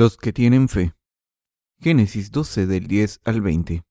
[0.00, 0.94] Los que tienen fe.
[1.78, 3.84] Génesis 12 del 10 al 20.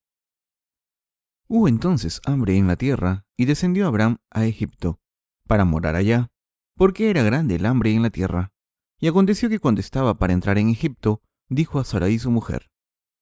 [1.46, 4.98] Hubo entonces hambre en la tierra y descendió Abraham a Egipto
[5.46, 6.32] para morar allá,
[6.74, 8.52] porque era grande el hambre en la tierra.
[8.98, 12.72] Y aconteció que cuando estaba para entrar en Egipto, dijo a Sarai su mujer,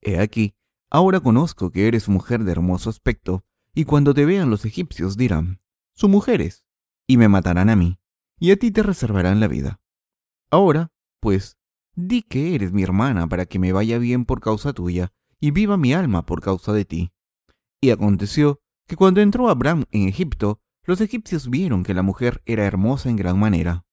[0.00, 0.55] He aquí,
[0.89, 3.45] ahora conozco que eres mujer de hermoso aspecto,
[3.75, 5.61] y cuando te vean los egipcios dirán,
[5.92, 6.64] su mujer es,
[7.06, 8.00] y me matarán a mí,
[8.41, 9.78] y a ti te reservarán la vida.
[10.50, 11.58] Ahora, pues,
[12.01, 15.77] Di que eres mi hermana para que me vaya bien por causa tuya, y viva
[15.77, 17.12] mi alma por causa de ti.
[17.80, 22.65] Y aconteció que cuando entró Abraham en Egipto, los egipcios vieron que la mujer era
[22.65, 23.84] hermosa en gran manera.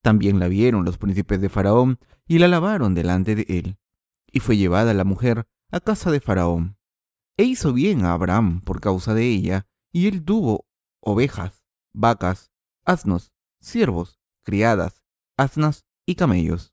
[0.00, 3.78] También la vieron los príncipes de Faraón y la lavaron delante de él.
[4.30, 6.78] Y fue llevada la mujer a casa de Faraón.
[7.36, 10.68] E hizo bien a Abraham por causa de ella, y él tuvo
[11.00, 12.52] ovejas, vacas,
[12.84, 15.02] asnos, siervos, criadas,
[15.36, 16.72] asnas y camellos.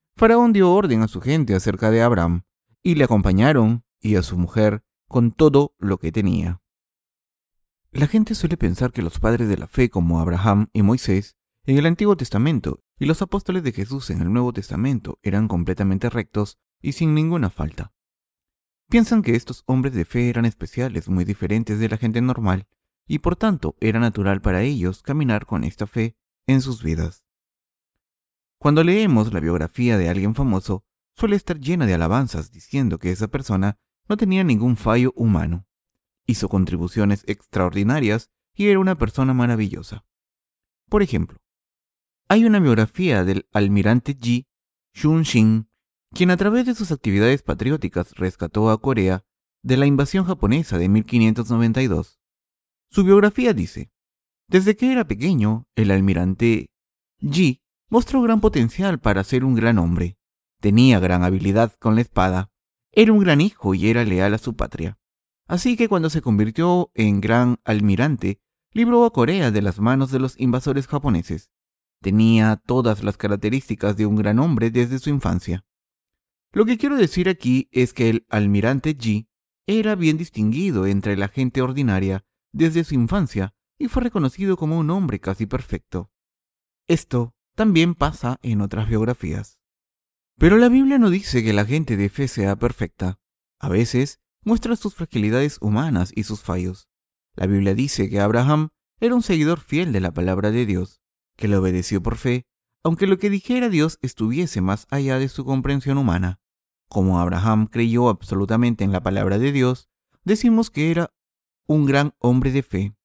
[0.21, 2.43] Faraón dio orden a su gente acerca de Abraham,
[2.83, 6.61] y le acompañaron, y a su mujer, con todo lo que tenía.
[7.91, 11.79] La gente suele pensar que los padres de la fe como Abraham y Moisés en
[11.79, 16.59] el Antiguo Testamento y los apóstoles de Jesús en el Nuevo Testamento eran completamente rectos
[16.83, 17.91] y sin ninguna falta.
[18.89, 22.67] Piensan que estos hombres de fe eran especiales, muy diferentes de la gente normal,
[23.07, 26.15] y por tanto era natural para ellos caminar con esta fe
[26.45, 27.23] en sus vidas.
[28.61, 30.85] Cuando leemos la biografía de alguien famoso,
[31.15, 35.65] suele estar llena de alabanzas diciendo que esa persona no tenía ningún fallo humano.
[36.27, 40.05] Hizo contribuciones extraordinarias y era una persona maravillosa.
[40.89, 41.39] Por ejemplo,
[42.29, 44.45] hay una biografía del almirante Ji
[44.93, 45.67] Shun-shin,
[46.13, 49.25] quien a través de sus actividades patrióticas rescató a Corea
[49.63, 52.19] de la invasión japonesa de 1592.
[52.91, 53.91] Su biografía dice,
[54.47, 56.69] desde que era pequeño, el almirante
[57.21, 60.17] Ji mostró gran potencial para ser un gran hombre.
[60.61, 62.49] Tenía gran habilidad con la espada.
[62.93, 64.97] Era un gran hijo y era leal a su patria.
[65.45, 68.39] Así que cuando se convirtió en gran almirante,
[68.71, 71.51] libró a Corea de las manos de los invasores japoneses.
[72.01, 75.65] Tenía todas las características de un gran hombre desde su infancia.
[76.53, 79.27] Lo que quiero decir aquí es que el almirante Ji
[79.67, 84.89] era bien distinguido entre la gente ordinaria desde su infancia y fue reconocido como un
[84.91, 86.09] hombre casi perfecto.
[86.87, 89.59] Esto también pasa en otras biografías.
[90.39, 93.19] Pero la Biblia no dice que la gente de fe sea perfecta.
[93.59, 96.89] A veces muestra sus fragilidades humanas y sus fallos.
[97.35, 101.03] La Biblia dice que Abraham era un seguidor fiel de la palabra de Dios,
[101.37, 102.47] que le obedeció por fe,
[102.83, 106.39] aunque lo que dijera Dios estuviese más allá de su comprensión humana.
[106.89, 109.87] Como Abraham creyó absolutamente en la palabra de Dios,
[110.23, 111.13] decimos que era
[111.67, 112.95] un gran hombre de fe.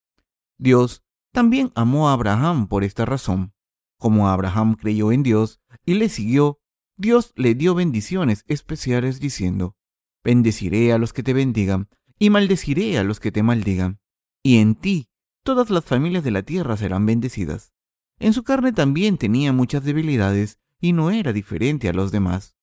[0.57, 3.53] Dios también amó a Abraham por esta razón.
[3.99, 6.61] Como Abraham creyó en Dios y le siguió,
[6.97, 9.77] Dios le dio bendiciones especiales diciendo,
[10.25, 14.01] Bendeciré a los que te bendigan y maldeciré a los que te maldigan,
[14.43, 15.09] y en ti
[15.45, 17.73] todas las familias de la tierra serán bendecidas.
[18.19, 22.57] En su carne también tenía muchas debilidades y no era diferente a los demás.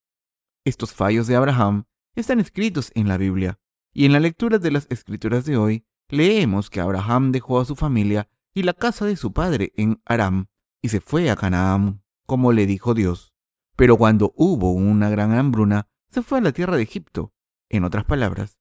[0.64, 1.84] Estos fallos de Abraham
[2.14, 3.58] están escritos en la Biblia,
[3.92, 7.76] y en la lectura de las escrituras de hoy leemos que Abraham dejó a su
[7.76, 10.48] familia y la casa de su padre en Aram
[10.84, 13.32] y se fue a Canaán, como le dijo Dios.
[13.74, 17.32] Pero cuando hubo una gran hambruna, se fue a la tierra de Egipto.
[17.70, 18.58] En otras palabras,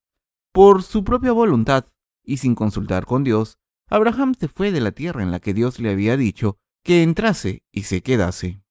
[0.53, 1.83] por su propia voluntad
[2.23, 3.59] y sin consultar con Dios,
[3.89, 7.65] Abraham se fue de la tierra en la que Dios le había dicho que entrase
[7.73, 8.63] y se quedase.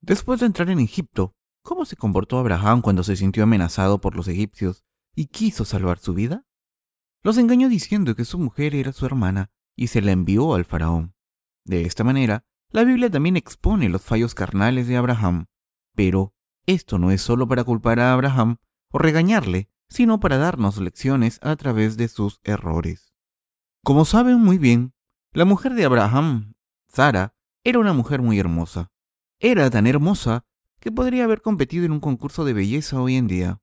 [0.00, 1.34] Después de entrar en Egipto,
[1.64, 4.84] ¿cómo se comportó Abraham cuando se sintió amenazado por los egipcios
[5.16, 6.46] y quiso salvar su vida?
[7.24, 11.15] Los engañó diciendo que su mujer era su hermana y se la envió al faraón.
[11.66, 15.46] De esta manera, la Biblia también expone los fallos carnales de Abraham,
[15.96, 16.32] pero
[16.64, 18.58] esto no es solo para culpar a Abraham
[18.92, 23.12] o regañarle, sino para darnos lecciones a través de sus errores.
[23.82, 24.94] Como saben muy bien,
[25.32, 26.54] la mujer de Abraham,
[26.86, 27.34] Sara,
[27.64, 28.92] era una mujer muy hermosa.
[29.40, 30.44] Era tan hermosa
[30.78, 33.60] que podría haber competido en un concurso de belleza hoy en día.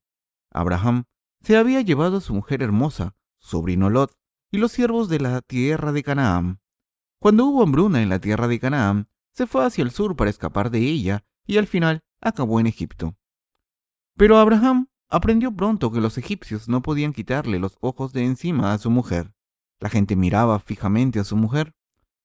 [0.51, 1.05] Abraham
[1.41, 4.13] se había llevado a su mujer hermosa, sobrino Lot,
[4.51, 6.62] y los siervos de la tierra de Canaán.
[7.23, 10.69] Cuando hubo hambruna en la tierra de Canaán, se fue hacia el sur para escapar
[10.69, 13.15] de ella y al final acabó en Egipto.
[14.17, 18.77] Pero Abraham aprendió pronto que los egipcios no podían quitarle los ojos de encima a
[18.77, 19.33] su mujer.
[19.79, 21.73] La gente miraba fijamente a su mujer.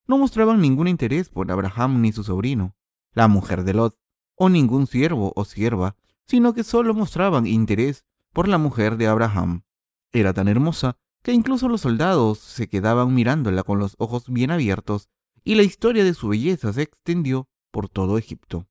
[0.08, 2.74] No mostraban ningún interés por Abraham ni su sobrino,
[3.12, 3.96] la mujer de Lot,
[4.34, 5.94] o ningún siervo o sierva,
[6.26, 9.62] sino que solo mostraban interés por la mujer de Abraham.
[10.10, 15.09] Era tan hermosa que incluso los soldados se quedaban mirándola con los ojos bien abiertos,
[15.44, 18.67] y la historia de su belleza se extendió por todo Egipto.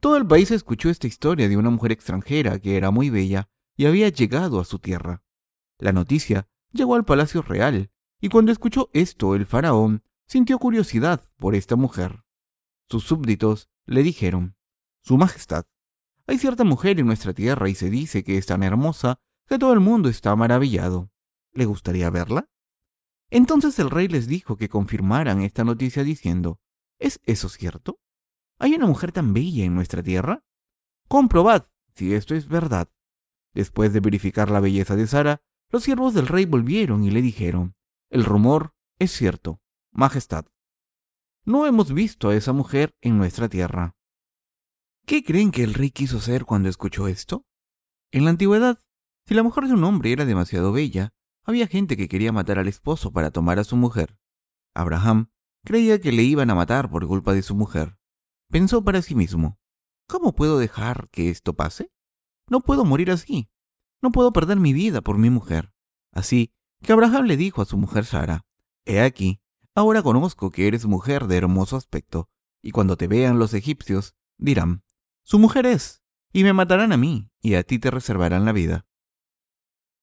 [0.00, 3.86] Todo el país escuchó esta historia de una mujer extranjera que era muy bella y
[3.86, 5.22] había llegado a su tierra.
[5.78, 11.54] La noticia llegó al palacio real, y cuando escuchó esto el faraón sintió curiosidad por
[11.54, 12.24] esta mujer.
[12.88, 14.56] Sus súbditos le dijeron,
[15.02, 15.66] Su Majestad,
[16.26, 19.72] hay cierta mujer en nuestra tierra y se dice que es tan hermosa que todo
[19.72, 21.10] el mundo está maravillado.
[21.56, 22.50] ¿Le gustaría verla?
[23.30, 26.60] Entonces el rey les dijo que confirmaran esta noticia diciendo,
[26.98, 27.98] ¿Es eso cierto?
[28.58, 30.44] ¿Hay una mujer tan bella en nuestra tierra?
[31.08, 32.90] Comprobad si esto es verdad.
[33.54, 37.74] Después de verificar la belleza de Sara, los siervos del rey volvieron y le dijeron,
[38.10, 39.60] el rumor es cierto,
[39.92, 40.44] Majestad.
[41.46, 43.96] No hemos visto a esa mujer en nuestra tierra.
[45.06, 47.46] ¿Qué creen que el rey quiso hacer cuando escuchó esto?
[48.10, 48.78] En la antigüedad,
[49.26, 51.14] si la mujer de un hombre era demasiado bella,
[51.46, 54.18] había gente que quería matar al esposo para tomar a su mujer.
[54.74, 55.30] Abraham
[55.64, 57.96] creía que le iban a matar por culpa de su mujer.
[58.50, 59.58] Pensó para sí mismo,
[60.08, 61.92] ¿cómo puedo dejar que esto pase?
[62.48, 63.48] No puedo morir así.
[64.02, 65.72] No puedo perder mi vida por mi mujer.
[66.12, 66.52] Así
[66.82, 68.44] que Abraham le dijo a su mujer Sara,
[68.84, 69.40] He aquí,
[69.74, 72.28] ahora conozco que eres mujer de hermoso aspecto,
[72.62, 74.84] y cuando te vean los egipcios, dirán,
[75.22, 76.02] Su mujer es,
[76.32, 78.86] y me matarán a mí, y a ti te reservarán la vida.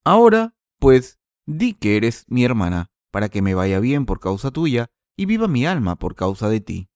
[0.04, 4.90] Ahora, pues, di que eres mi hermana, para que me vaya bien por causa tuya,
[5.16, 6.90] y viva mi alma por causa de ti.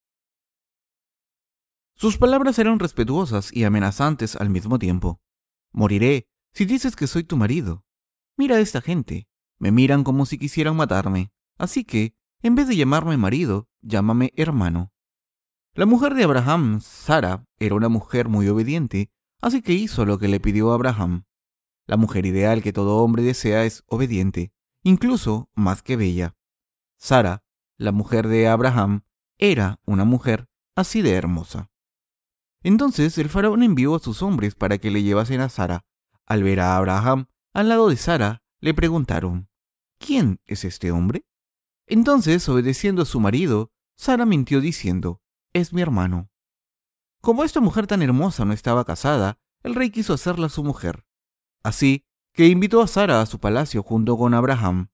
[1.96, 5.20] Sus palabras eran respetuosas y amenazantes al mismo tiempo.
[5.72, 7.84] Moriré si dices que soy tu marido.
[8.38, 9.28] Mira a esta gente.
[9.60, 11.32] Me miran como si quisieran matarme.
[11.58, 14.92] Así que, en vez de llamarme marido, llámame hermano.
[15.74, 19.12] La mujer de Abraham, Sara, era una mujer muy obediente,
[19.42, 21.26] así que hizo lo que le pidió Abraham.
[21.88, 24.52] La mujer ideal que todo hombre desea es obediente,
[24.84, 26.36] incluso más que bella.
[26.98, 27.44] Sara,
[27.78, 29.04] la mujer de Abraham,
[29.38, 31.72] era una mujer así de hermosa.
[32.62, 35.86] Entonces el faraón envió a sus hombres para que le llevasen a Sara.
[36.26, 39.50] Al ver a Abraham al lado de Sara, le preguntaron,
[39.98, 41.26] ¿quién es este hombre?
[41.86, 45.22] Entonces, obedeciendo a su marido, Sara mintió diciendo,
[45.54, 46.30] es mi hermano.
[47.22, 51.07] Como esta mujer tan hermosa no estaba casada, el rey quiso hacerla su mujer.
[51.64, 54.90] Así que invitó a Sara a su palacio junto con Abraham.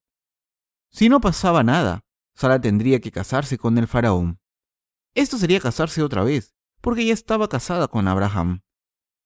[0.92, 2.06] Si no pasaba nada,
[2.36, 4.40] Sara tendría que casarse con el faraón.
[5.14, 8.62] Esto sería casarse otra vez, porque ya estaba casada con Abraham,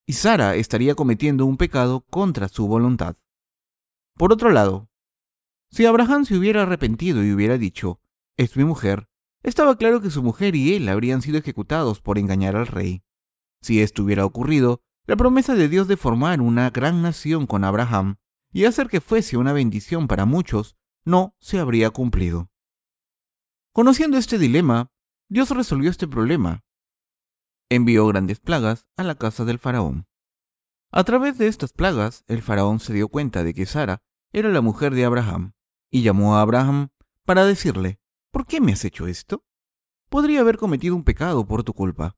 [0.05, 3.17] y Sara estaría cometiendo un pecado contra su voluntad.
[4.15, 4.89] Por otro lado,
[5.69, 7.99] si Abraham se hubiera arrepentido y hubiera dicho,
[8.37, 9.09] es mi mujer,
[9.43, 13.03] estaba claro que su mujer y él habrían sido ejecutados por engañar al rey.
[13.61, 18.17] Si esto hubiera ocurrido, la promesa de Dios de formar una gran nación con Abraham
[18.53, 22.51] y hacer que fuese una bendición para muchos no se habría cumplido.
[23.73, 24.91] Conociendo este dilema,
[25.29, 26.63] Dios resolvió este problema
[27.69, 30.07] envió grandes plagas a la casa del faraón.
[30.91, 34.61] A través de estas plagas, el faraón se dio cuenta de que Sara era la
[34.61, 35.53] mujer de Abraham,
[35.89, 36.89] y llamó a Abraham
[37.25, 37.99] para decirle,
[38.31, 39.43] ¿por qué me has hecho esto?
[40.09, 42.15] Podría haber cometido un pecado por tu culpa.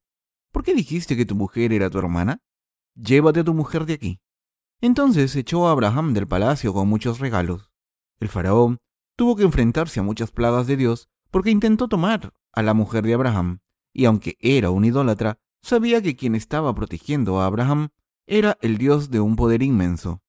[0.52, 2.42] ¿Por qué dijiste que tu mujer era tu hermana?
[2.96, 4.20] Llévate a tu mujer de aquí.
[4.82, 7.72] Entonces echó a Abraham del palacio con muchos regalos.
[8.20, 8.78] El faraón
[9.16, 13.14] tuvo que enfrentarse a muchas plagas de Dios porque intentó tomar a la mujer de
[13.14, 13.60] Abraham,
[13.94, 17.90] y aunque era un idólatra, sabía que quien estaba protegiendo a Abraham
[18.28, 20.22] era el Dios de un poder inmenso.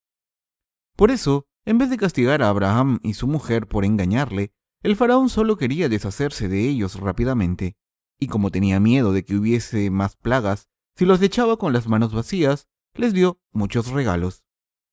[0.97, 4.53] Por eso, en vez de castigar a Abraham y su mujer por engañarle,
[4.83, 7.77] el faraón solo quería deshacerse de ellos rápidamente,
[8.19, 10.69] y como tenía miedo de que hubiese más plagas,
[11.01, 14.45] si los echaba con las manos vacías, les dio muchos regalos.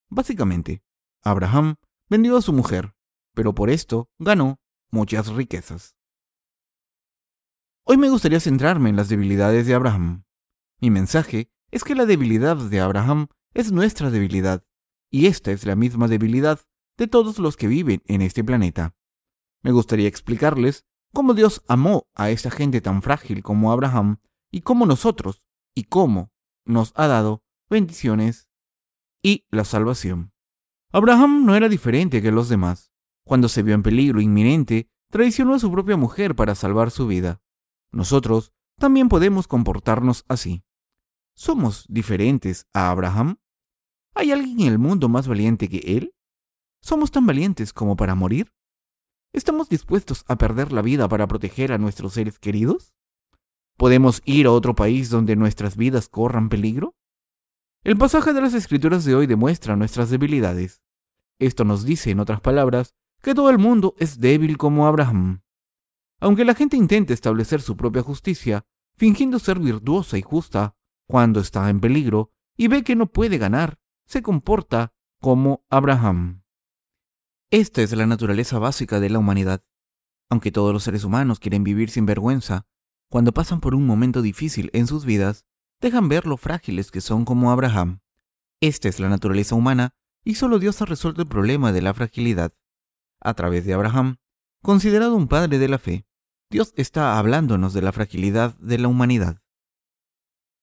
[0.07, 0.81] Básicamente,
[1.21, 1.75] Abraham
[2.07, 2.95] vendió a su mujer,
[3.33, 5.97] pero por esto ganó muchas riquezas.
[7.83, 10.23] Hoy me gustaría centrarme en las debilidades de Abraham.
[10.79, 14.63] Mi mensaje es que la debilidad de Abraham es nuestra debilidad,
[15.11, 16.61] y esta es la misma debilidad
[16.95, 18.95] de todos los que viven en este planeta.
[19.61, 24.85] Me gustaría explicarles cómo Dios amó a esta gente tan frágil como Abraham y cómo
[24.85, 25.43] nosotros
[25.77, 26.31] y cómo
[26.65, 28.49] nos ha dado bendiciones
[29.21, 30.33] y la salvación.
[30.91, 32.91] Abraham no era diferente que los demás.
[33.23, 37.43] Cuando se vio en peligro inminente, traicionó a su propia mujer para salvar su vida.
[37.91, 40.63] Nosotros también podemos comportarnos así.
[41.35, 43.37] ¿Somos diferentes a Abraham?
[44.15, 46.15] ¿Hay alguien en el mundo más valiente que él?
[46.81, 48.51] ¿Somos tan valientes como para morir?
[49.31, 52.96] ¿Estamos dispuestos a perder la vida para proteger a nuestros seres queridos?
[53.77, 56.95] ¿Podemos ir a otro país donde nuestras vidas corran peligro?
[57.83, 60.81] El pasaje de las escrituras de hoy demuestra nuestras debilidades.
[61.37, 65.43] Esto nos dice, en otras palabras, que todo el mundo es débil como Abraham.
[66.19, 68.65] Aunque la gente intente establecer su propia justicia,
[68.95, 73.77] fingiendo ser virtuosa y justa, cuando está en peligro y ve que no puede ganar,
[74.07, 76.41] se comporta como Abraham.
[77.51, 79.63] Esta es la naturaleza básica de la humanidad.
[80.29, 82.65] Aunque todos los seres humanos quieren vivir sin vergüenza,
[83.09, 85.45] cuando pasan por un momento difícil en sus vidas,
[85.79, 87.99] dejan ver lo frágiles que son como Abraham.
[88.61, 92.53] Esta es la naturaleza humana y solo Dios ha resuelto el problema de la fragilidad.
[93.19, 94.17] A través de Abraham,
[94.61, 96.05] considerado un padre de la fe,
[96.49, 99.41] Dios está hablándonos de la fragilidad de la humanidad.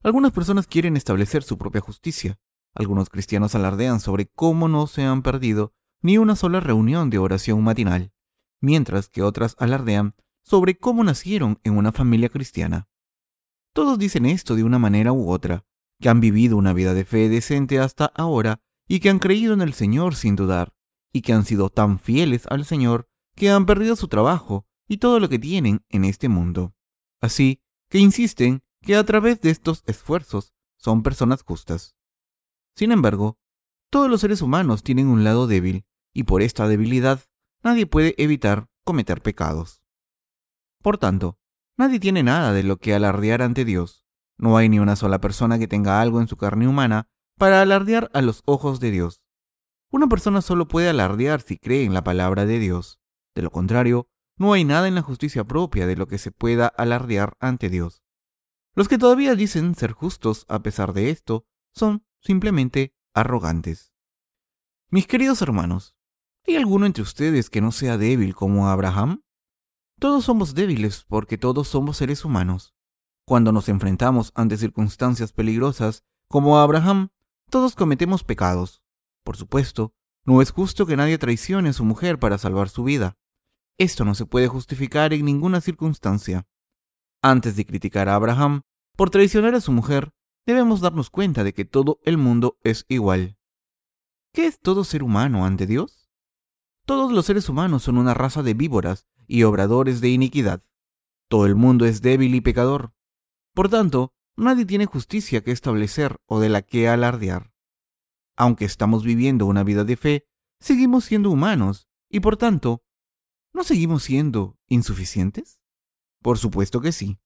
[0.03, 2.39] Algunas personas quieren establecer su propia justicia.
[2.75, 5.73] Algunos cristianos alardean sobre cómo no se han perdido
[6.03, 8.13] ni una sola reunión de oración matinal,
[8.61, 12.89] mientras que otras alardean sobre cómo nacieron en una familia cristiana.
[13.73, 15.65] Todos dicen esto de una manera u otra,
[16.01, 19.63] que han vivido una vida de fe decente hasta ahora y que han creído en
[19.63, 20.75] el Señor sin dudar,
[21.13, 25.19] y que han sido tan fieles al Señor que han perdido su trabajo y todo
[25.19, 26.75] lo que tienen en este mundo.
[27.21, 31.97] Así que insisten que a través de estos esfuerzos son personas justas.
[32.77, 33.39] Sin embargo,
[33.91, 37.21] todos los seres humanos tienen un lado débil, y por esta debilidad
[37.63, 39.84] nadie puede evitar cometer pecados.
[40.85, 41.39] Por tanto,
[41.79, 44.05] nadie tiene nada de lo que alardear ante Dios.
[44.37, 48.11] No hay ni una sola persona que tenga algo en su carne humana para alardear
[48.13, 49.23] a los ojos de Dios.
[49.91, 53.01] Una persona solo puede alardear si cree en la palabra de Dios.
[53.35, 56.67] De lo contrario, no hay nada en la justicia propia de lo que se pueda
[56.67, 58.03] alardear ante Dios.
[58.75, 63.95] Los que todavía dicen ser justos a pesar de esto son simplemente arrogantes.
[64.91, 65.97] Mis queridos hermanos,
[66.47, 69.24] ¿hay alguno entre ustedes que no sea débil como Abraham?
[70.05, 72.75] Todos somos débiles porque todos somos seres humanos.
[73.27, 77.09] Cuando nos enfrentamos ante circunstancias peligrosas, como Abraham,
[77.49, 78.83] todos cometemos pecados.
[79.23, 79.95] Por supuesto,
[80.27, 83.17] no es justo que nadie traicione a su mujer para salvar su vida.
[83.79, 86.47] Esto no se puede justificar en ninguna circunstancia.
[87.23, 88.61] Antes de criticar a Abraham
[88.97, 90.13] por traicionar a su mujer,
[90.45, 93.39] debemos darnos cuenta de que todo el mundo es igual.
[94.35, 96.11] ¿Qué es todo ser humano ante Dios?
[96.85, 100.63] Todos los seres humanos son una raza de víboras y obradores de iniquidad.
[101.29, 102.93] Todo el mundo es débil y pecador.
[103.55, 107.53] Por tanto, nadie tiene justicia que establecer o de la que alardear.
[108.37, 110.27] Aunque estamos viviendo una vida de fe,
[110.61, 112.85] seguimos siendo humanos y por tanto,
[113.53, 115.61] ¿no seguimos siendo insuficientes?
[116.21, 117.21] Por supuesto que sí.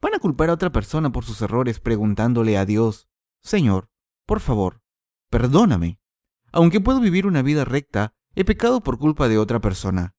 [0.00, 3.08] ¿Van a culpar a otra persona por sus errores preguntándole a Dios,
[3.42, 3.90] Señor,
[4.26, 4.82] por favor,
[5.28, 6.00] perdóname?
[6.52, 10.14] Aunque puedo vivir una vida recta, he pecado por culpa de otra persona.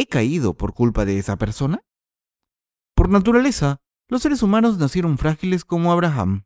[0.00, 1.84] ¿He caído por culpa de esa persona?
[2.94, 6.44] Por naturaleza, los seres humanos nacieron frágiles como Abraham.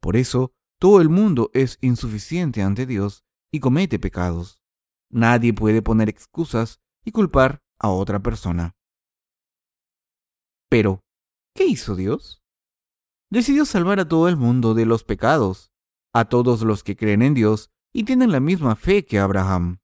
[0.00, 4.60] Por eso, todo el mundo es insuficiente ante Dios y comete pecados.
[5.10, 8.76] Nadie puede poner excusas y culpar a otra persona.
[10.70, 11.00] Pero,
[11.56, 12.40] ¿qué hizo Dios?
[13.30, 15.72] Decidió salvar a todo el mundo de los pecados,
[16.14, 19.80] a todos los que creen en Dios y tienen la misma fe que Abraham.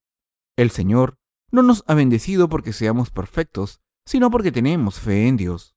[0.57, 1.19] El Señor
[1.51, 5.77] no nos ha bendecido porque seamos perfectos, sino porque tenemos fe en Dios.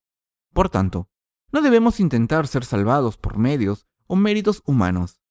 [0.53, 1.09] Por tanto,
[1.51, 5.21] no debemos intentar ser salvados por medios o méritos humanos.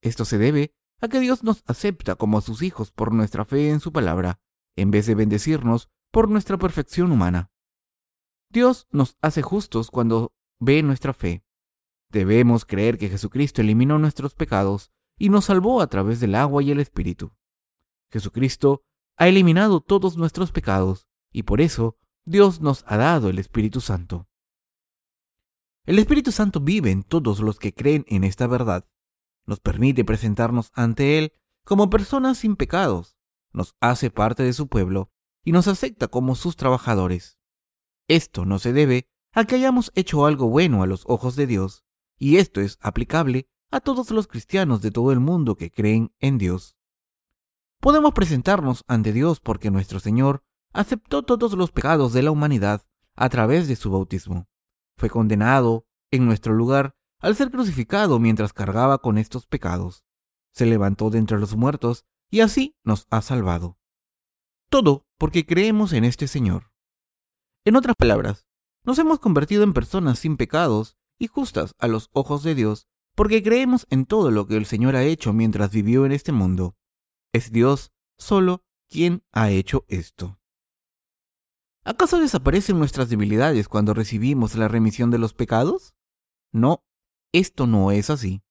[0.00, 3.80] Esto se debe a que Dios nos acepta como sus hijos por nuestra fe en
[3.80, 4.40] su palabra,
[4.76, 7.50] en vez de bendecirnos por nuestra perfección humana.
[8.50, 11.44] Dios nos hace justos cuando ve nuestra fe.
[12.10, 16.70] Debemos creer que Jesucristo eliminó nuestros pecados y nos salvó a través del agua y
[16.70, 17.32] el Espíritu.
[18.10, 18.84] Jesucristo
[19.18, 24.28] ha eliminado todos nuestros pecados y por eso Dios nos ha dado el Espíritu Santo.
[25.84, 28.86] El Espíritu Santo vive en todos los que creen en esta verdad.
[29.44, 31.32] Nos permite presentarnos ante Él
[31.64, 33.18] como personas sin pecados,
[33.52, 35.10] nos hace parte de su pueblo
[35.44, 37.38] y nos acepta como sus trabajadores.
[38.06, 41.84] Esto no se debe a que hayamos hecho algo bueno a los ojos de Dios,
[42.18, 46.38] y esto es aplicable a todos los cristianos de todo el mundo que creen en
[46.38, 46.77] Dios.
[47.80, 50.42] Podemos presentarnos ante Dios porque nuestro Señor
[50.72, 54.48] aceptó todos los pecados de la humanidad a través de su bautismo.
[54.96, 60.04] Fue condenado en nuestro lugar al ser crucificado mientras cargaba con estos pecados.
[60.52, 63.78] Se levantó de entre los muertos y así nos ha salvado.
[64.70, 66.72] Todo porque creemos en este Señor.
[67.64, 68.46] En otras palabras,
[68.84, 73.42] nos hemos convertido en personas sin pecados y justas a los ojos de Dios porque
[73.42, 76.77] creemos en todo lo que el Señor ha hecho mientras vivió en este mundo.
[77.32, 80.38] Es Dios solo quien ha hecho esto.
[81.84, 85.94] ¿Acaso desaparecen nuestras debilidades cuando recibimos la remisión de los pecados?
[86.52, 86.84] No,
[87.32, 88.42] esto no es así.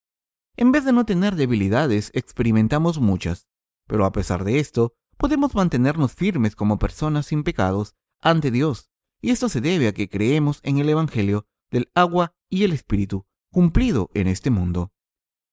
[0.55, 3.47] En vez de no tener debilidades, experimentamos muchas,
[3.87, 8.89] pero a pesar de esto, podemos mantenernos firmes como personas sin pecados ante Dios,
[9.21, 13.25] y esto se debe a que creemos en el Evangelio del agua y el Espíritu,
[13.51, 14.91] cumplido en este mundo.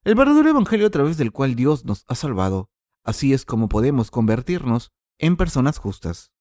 [0.04, 2.71] El verdadero Evangelio a través del cual Dios nos ha salvado.
[3.04, 6.32] Así es como podemos convertirnos en personas justas.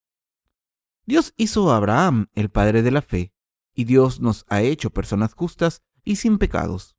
[1.05, 3.33] Dios hizo a Abraham el padre de la fe,
[3.75, 6.95] y Dios nos ha hecho personas justas y sin pecados.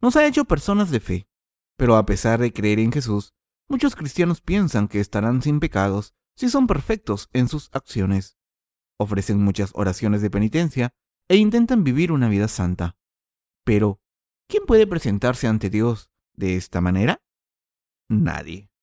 [0.00, 1.28] Nos ha hecho personas de fe,
[1.76, 3.34] pero a pesar de creer en Jesús,
[3.68, 8.38] muchos cristianos piensan que estarán sin pecados si son perfectos en sus acciones.
[8.96, 10.94] Ofrecen muchas oraciones de penitencia
[11.28, 12.96] e intentan vivir una vida santa.
[13.64, 14.00] Pero,
[14.48, 17.22] ¿quién puede presentarse ante Dios de esta manera?
[18.08, 18.73] Nadie.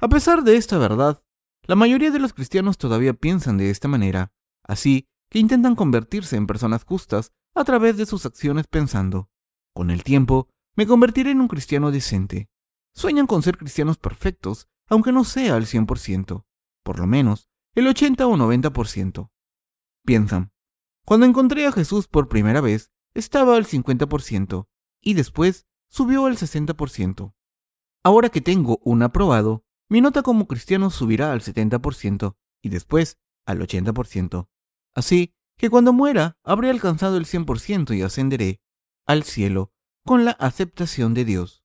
[0.00, 1.22] A pesar de esta verdad,
[1.62, 6.46] la mayoría de los cristianos todavía piensan de esta manera, así que intentan convertirse en
[6.46, 9.28] personas justas a través de sus acciones pensando,
[9.74, 12.48] con el tiempo, me convertiré en un cristiano decente.
[12.94, 16.44] Sueñan con ser cristianos perfectos, aunque no sea al 100%,
[16.84, 19.30] por lo menos el 80 o 90%.
[20.04, 20.52] Piensan,
[21.04, 24.68] cuando encontré a Jesús por primera vez, estaba al 50%
[25.00, 27.34] y después subió al 60%.
[28.04, 33.60] Ahora que tengo un aprobado, mi nota como cristiano subirá al 70% y después al
[33.60, 34.48] 80%.
[34.94, 38.60] Así que cuando muera habré alcanzado el 100% y ascenderé
[39.06, 39.72] al cielo
[40.04, 41.64] con la aceptación de Dios.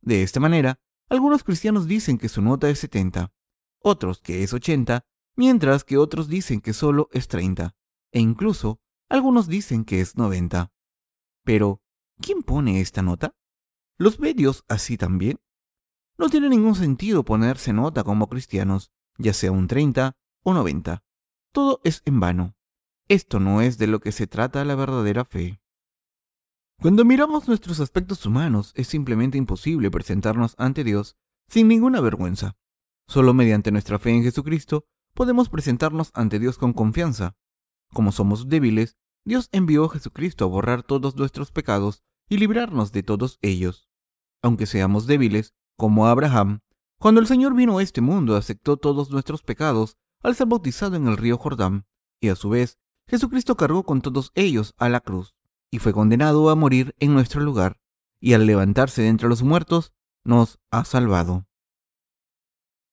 [0.00, 3.32] De esta manera, algunos cristianos dicen que su nota es 70,
[3.80, 7.74] otros que es 80, mientras que otros dicen que solo es 30,
[8.12, 10.72] e incluso algunos dicen que es 90.
[11.44, 11.80] Pero,
[12.20, 13.34] ¿quién pone esta nota?
[13.96, 15.40] ¿Los ve Dios así también?
[16.18, 21.04] No tiene ningún sentido ponerse nota como cristianos, ya sea un 30 o 90.
[21.52, 22.56] Todo es en vano.
[23.06, 25.60] Esto no es de lo que se trata la verdadera fe.
[26.80, 31.16] Cuando miramos nuestros aspectos humanos, es simplemente imposible presentarnos ante Dios
[31.48, 32.56] sin ninguna vergüenza.
[33.06, 37.36] Solo mediante nuestra fe en Jesucristo podemos presentarnos ante Dios con confianza.
[37.92, 43.02] Como somos débiles, Dios envió a Jesucristo a borrar todos nuestros pecados y librarnos de
[43.02, 43.88] todos ellos.
[44.42, 46.60] Aunque seamos débiles, como Abraham,
[46.98, 51.06] cuando el Señor vino a este mundo aceptó todos nuestros pecados al ser bautizado en
[51.06, 51.86] el río Jordán,
[52.20, 55.36] y a su vez Jesucristo cargó con todos ellos a la cruz
[55.70, 57.78] y fue condenado a morir en nuestro lugar,
[58.20, 59.92] y al levantarse de entre los muertos,
[60.24, 61.46] nos ha salvado.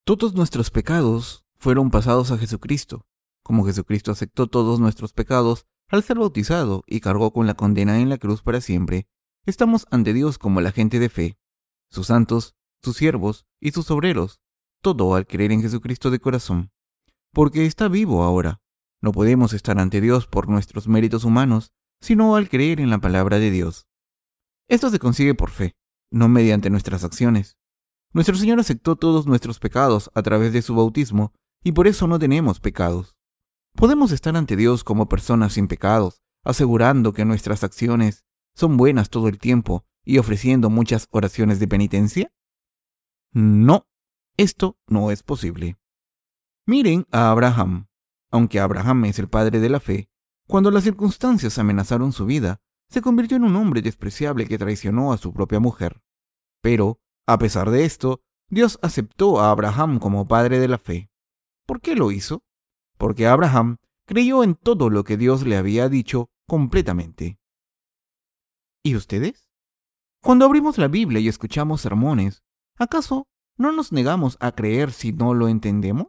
[0.03, 3.07] Todos nuestros pecados fueron pasados a Jesucristo,
[3.41, 8.09] como Jesucristo aceptó todos nuestros pecados al ser bautizado y cargó con la condena en
[8.09, 9.07] la cruz para siempre,
[9.47, 11.39] estamos ante Dios como la gente de fe,
[11.89, 14.39] sus santos, sus siervos y sus obreros,
[14.81, 16.71] todo al creer en Jesucristo de corazón,
[17.33, 18.61] porque está vivo ahora
[19.05, 21.71] no podemos estar ante Dios por nuestros méritos humanos,
[22.01, 23.85] sino al creer en la palabra de Dios.
[24.67, 25.75] Esto se consigue por fe,
[26.11, 27.55] no mediante nuestras acciones.
[28.13, 32.17] Nuestro Señor aceptó todos nuestros pecados a través de su bautismo y por eso no
[32.17, 33.15] tenemos pecados.
[33.75, 38.23] ¿Podemos estar ante Dios como personas sin pecados, asegurando que nuestras acciones
[38.55, 42.31] son buenas todo el tiempo y ofreciendo muchas oraciones de penitencia?
[43.37, 43.85] No,
[44.37, 45.77] esto no es posible.
[46.65, 47.87] Miren a Abraham.
[48.31, 50.09] Aunque Abraham es el padre de la fe,
[50.47, 55.17] cuando las circunstancias amenazaron su vida, se convirtió en un hombre despreciable que traicionó a
[55.17, 56.01] su propia mujer.
[56.61, 61.11] Pero, a pesar de esto, Dios aceptó a Abraham como padre de la fe.
[61.65, 62.45] ¿Por qué lo hizo?
[62.97, 67.37] Porque Abraham creyó en todo lo que Dios le había dicho completamente.
[68.81, 69.49] ¿Y ustedes?
[70.21, 72.44] Cuando abrimos la Biblia y escuchamos sermones,
[72.77, 76.07] ¿acaso no nos negamos a creer si no lo entendemos?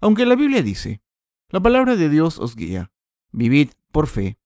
[0.00, 1.02] Aunque la Biblia dice,
[1.48, 2.92] la palabra de Dios os guía,
[3.30, 4.38] vivid por fe.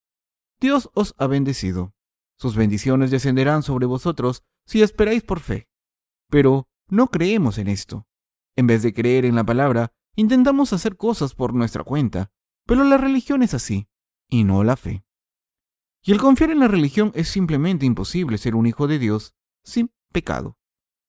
[0.60, 1.94] Dios os ha bendecido.
[2.36, 5.68] Sus bendiciones descenderán sobre vosotros si esperáis por fe.
[6.28, 8.06] Pero no creemos en esto.
[8.56, 12.30] En vez de creer en la palabra, intentamos hacer cosas por nuestra cuenta,
[12.66, 13.88] pero la religión es así,
[14.28, 15.04] y no la fe.
[16.02, 19.92] Y el confiar en la religión es simplemente imposible ser un hijo de Dios sin
[20.12, 20.58] pecado.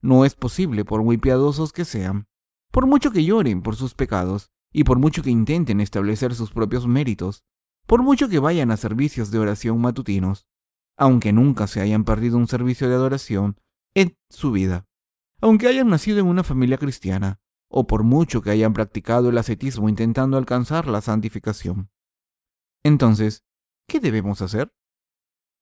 [0.02, 2.28] No es posible por muy piadosos que sean.
[2.72, 6.88] Por mucho que lloren por sus pecados, y por mucho que intenten establecer sus propios
[6.88, 7.44] méritos,
[7.86, 10.48] por mucho que vayan a servicios de oración matutinos,
[10.98, 13.60] aunque nunca se hayan perdido un servicio de adoración
[13.96, 14.86] en su vida,
[15.42, 19.90] aunque hayan nacido en una familia cristiana, o por mucho que hayan practicado el ascetismo
[19.90, 21.90] intentando alcanzar la santificación.
[22.84, 23.46] Entonces,
[23.88, 24.74] ¿qué debemos hacer?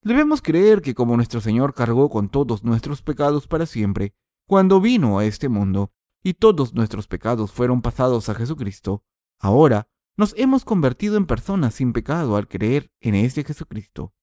[0.01, 4.13] Debemos creer que como nuestro Señor cargó con todos nuestros pecados para siempre,
[4.47, 5.91] cuando vino a este mundo,
[6.23, 9.03] y todos nuestros pecados fueron pasados a Jesucristo,
[9.39, 14.13] ahora nos hemos convertido en personas sin pecado al creer en este Jesucristo.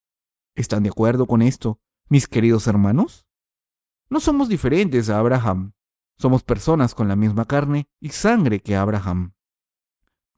[0.55, 3.27] ¿Están de acuerdo con esto, mis queridos hermanos?
[4.09, 5.73] No somos diferentes a Abraham.
[6.19, 9.35] Somos personas con la misma carne y sangre que Abraham.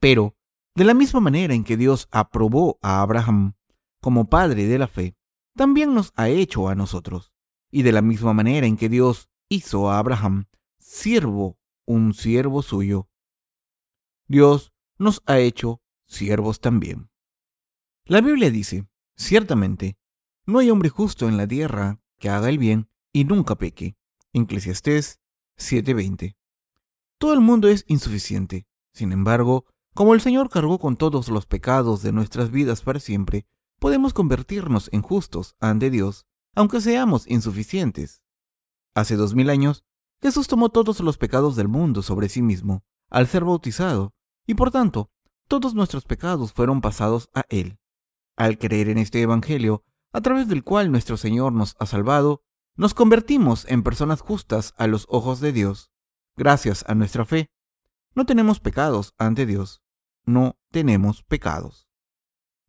[0.01, 0.37] Pero,
[0.75, 3.55] de la misma manera en que Dios aprobó a Abraham
[4.01, 5.17] como padre de la fe,
[5.57, 7.33] también nos ha hecho a nosotros.
[7.71, 10.47] Y de la misma manera en que Dios hizo a Abraham
[10.79, 13.09] siervo, un siervo suyo,
[14.27, 17.11] Dios nos ha hecho siervos también.
[18.07, 19.99] La Biblia dice, ciertamente,
[20.47, 23.97] no hay hombre justo en la tierra que haga el bien y nunca peque.
[24.33, 25.21] Eclesiastés
[25.57, 26.37] 7:20.
[27.19, 28.67] Todo el mundo es insuficiente.
[28.93, 33.47] Sin embargo, como el Señor cargó con todos los pecados de nuestras vidas para siempre,
[33.79, 38.24] podemos convertirnos en justos ante Dios, aunque seamos insuficientes.
[38.95, 39.85] Hace dos mil años,
[40.23, 44.15] Jesús tomó todos los pecados del mundo sobre sí mismo, al ser bautizado,
[44.47, 45.11] y por tanto,
[45.49, 47.79] todos nuestros pecados fueron pasados a Él.
[48.37, 52.43] Al creer en este Evangelio, a través del cual nuestro Señor nos ha salvado,
[52.77, 55.91] nos convertimos en personas justas a los ojos de Dios.
[56.37, 57.51] Gracias a nuestra fe,
[58.15, 59.83] no tenemos pecados ante Dios.
[60.25, 61.89] No tenemos pecados.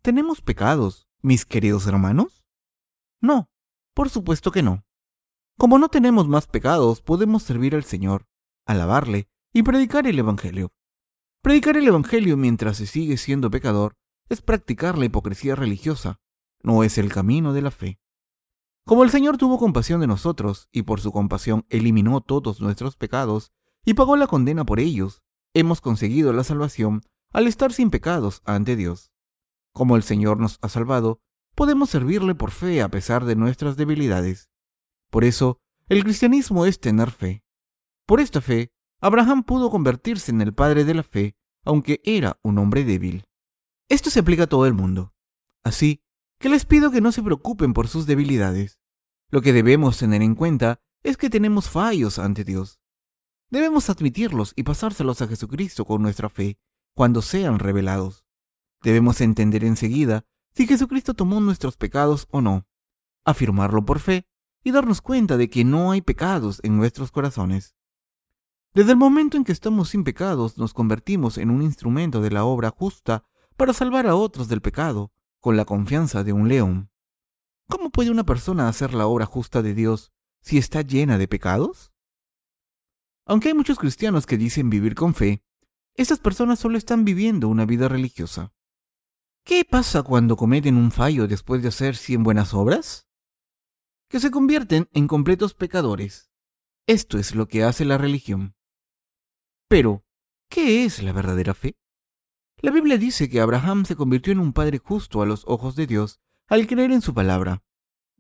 [0.02, 2.44] ¿Tenemos pecados mis queridos hermanos?
[3.22, 3.50] No,
[3.94, 4.84] por supuesto que no.
[5.58, 8.28] Como no tenemos más pecados, podemos servir al Señor,
[8.66, 10.74] alabarle y predicar el Evangelio.
[11.42, 13.96] Predicar el Evangelio mientras se sigue siendo pecador
[14.28, 16.20] es practicar la hipocresía religiosa,
[16.62, 18.00] no es el camino de la fe.
[18.86, 23.54] Como el Señor tuvo compasión de nosotros y por su compasión eliminó todos nuestros pecados
[23.86, 28.76] y pagó la condena por ellos, hemos conseguido la salvación al estar sin pecados ante
[28.76, 29.12] Dios.
[29.74, 31.22] Como el Señor nos ha salvado,
[31.56, 34.50] podemos servirle por fe a pesar de nuestras debilidades.
[35.10, 37.44] Por eso, el cristianismo es tener fe.
[38.06, 42.58] Por esta fe, Abraham pudo convertirse en el padre de la fe, aunque era un
[42.58, 43.26] hombre débil.
[43.90, 45.14] Esto se aplica a todo el mundo.
[45.64, 46.02] Así
[46.40, 48.80] que les pido que no se preocupen por sus debilidades.
[49.30, 52.80] Lo que debemos tener en cuenta es que tenemos fallos ante Dios.
[53.50, 56.58] Debemos admitirlos y pasárselos a Jesucristo con nuestra fe
[56.96, 58.26] cuando sean revelados.
[58.82, 62.68] Debemos entender enseguida si Jesucristo tomó nuestros pecados o no,
[63.26, 64.28] afirmarlo por fe
[64.66, 67.76] y darnos cuenta de que no hay pecados en nuestros corazones.
[68.74, 72.46] Desde el momento en que estamos sin pecados, nos convertimos en un instrumento de la
[72.46, 73.24] obra justa
[73.58, 76.90] para salvar a otros del pecado, con la confianza de un león.
[77.70, 81.94] ¿Cómo puede una persona hacer la obra justa de Dios si está llena de pecados?
[83.28, 85.44] Aunque hay muchos cristianos que dicen vivir con fe,
[85.94, 88.52] estas personas solo están viviendo una vida religiosa.
[89.44, 93.06] ¿Qué pasa cuando cometen un fallo después de hacer cien buenas obras?
[94.16, 96.32] Que se convierten en completos pecadores.
[96.88, 98.56] Esto es lo que hace la religión.
[99.68, 100.06] Pero,
[100.48, 101.76] ¿qué es la verdadera fe?
[102.62, 105.86] La Biblia dice que Abraham se convirtió en un padre justo a los ojos de
[105.86, 107.66] Dios al creer en su palabra.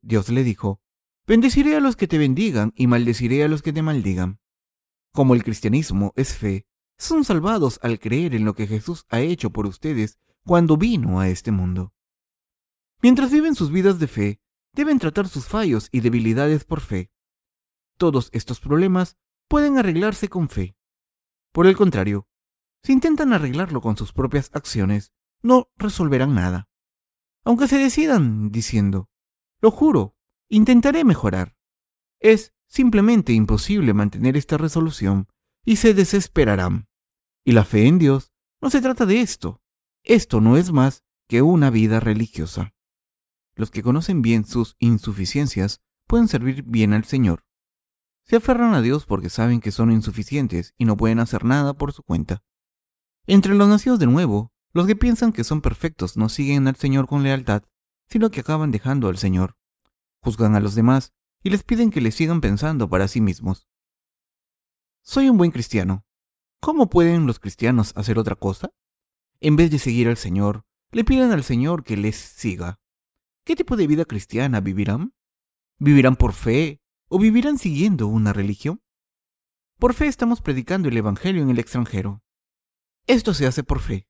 [0.01, 0.81] Dios le dijo,
[1.27, 4.41] Bendeciré a los que te bendigan y maldeciré a los que te maldigan.
[5.13, 9.51] Como el cristianismo es fe, son salvados al creer en lo que Jesús ha hecho
[9.51, 11.93] por ustedes cuando vino a este mundo.
[13.01, 14.41] Mientras viven sus vidas de fe,
[14.75, 17.09] deben tratar sus fallos y debilidades por fe.
[17.97, 20.75] Todos estos problemas pueden arreglarse con fe.
[21.53, 22.27] Por el contrario,
[22.83, 26.67] si intentan arreglarlo con sus propias acciones, no resolverán nada.
[27.45, 29.09] Aunque se decidan diciendo,
[29.61, 30.17] lo juro,
[30.49, 31.55] intentaré mejorar.
[32.19, 35.27] Es simplemente imposible mantener esta resolución
[35.63, 36.89] y se desesperarán.
[37.45, 39.61] Y la fe en Dios no se trata de esto.
[40.03, 42.74] Esto no es más que una vida religiosa.
[43.55, 47.45] Los que conocen bien sus insuficiencias pueden servir bien al Señor.
[48.23, 51.93] Se aferran a Dios porque saben que son insuficientes y no pueden hacer nada por
[51.93, 52.43] su cuenta.
[53.27, 57.07] Entre los nacidos de nuevo, los que piensan que son perfectos no siguen al Señor
[57.07, 57.63] con lealtad,
[58.07, 59.55] sino que acaban dejando al Señor.
[60.21, 61.13] Juzgan a los demás
[61.43, 63.67] y les piden que les sigan pensando para sí mismos.
[65.01, 66.05] Soy un buen cristiano.
[66.59, 68.71] ¿Cómo pueden los cristianos hacer otra cosa?
[69.39, 72.79] en vez de seguir al Señor, le piden al Señor que les siga.
[73.45, 75.13] ¿Qué tipo de vida cristiana vivirán?
[75.77, 78.81] ¿Vivirán por fe o vivirán siguiendo una religión?
[79.77, 82.23] Por fe estamos predicando el Evangelio en el extranjero.
[83.05, 84.09] Esto se hace por fe,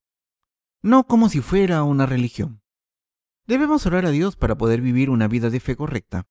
[0.81, 2.63] no como si fuera una religión.
[3.45, 6.29] Debemos orar a Dios para poder vivir una vida de fe correcta.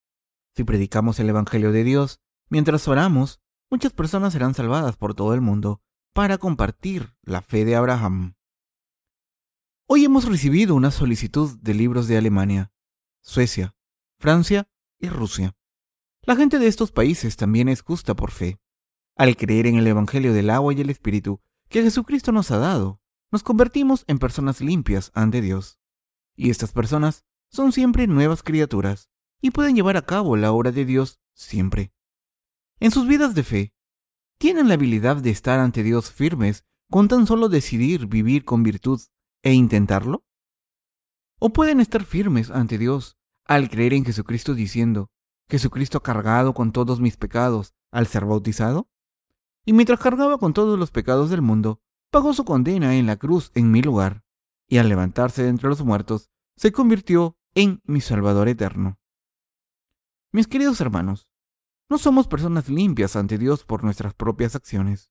[0.57, 3.39] Si predicamos el Evangelio de Dios, mientras oramos,
[3.71, 5.83] muchas personas serán salvadas por todo el mundo
[6.15, 8.37] para compartir la fe de Abraham.
[9.87, 12.73] Hoy hemos recibido una solicitud de libros de Alemania,
[13.27, 13.75] Suecia,
[14.19, 14.69] Francia
[15.01, 15.57] y Rusia.
[16.25, 18.61] La gente de estos países también es justa por fe.
[19.17, 23.01] Al creer en el Evangelio del agua y el Espíritu que Jesucristo nos ha dado,
[23.33, 25.79] nos convertimos en personas limpias ante Dios.
[26.37, 29.09] Y estas personas son siempre nuevas criaturas
[29.41, 31.95] y pueden llevar a cabo la obra de Dios siempre.
[32.79, 33.75] En sus vidas de fe,
[34.37, 39.01] tienen la habilidad de estar ante Dios firmes con tan solo decidir vivir con virtud
[39.43, 40.27] e intentarlo?
[41.39, 45.11] ¿O pueden estar firmes ante Dios al creer en Jesucristo diciendo,
[45.49, 48.89] Jesucristo ha cargado con todos mis pecados al ser bautizado?
[49.65, 53.51] Y mientras cargaba con todos los pecados del mundo, pagó su condena en la cruz
[53.55, 54.25] en mi lugar,
[54.69, 58.99] y al levantarse de entre los muertos, se convirtió en mi Salvador eterno.
[60.33, 61.29] Mis queridos hermanos,
[61.89, 65.11] no somos personas limpias ante Dios por nuestras propias acciones.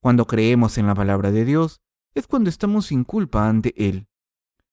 [0.00, 1.80] Cuando creemos en la palabra de Dios,
[2.14, 4.08] es cuando estamos sin culpa ante Él.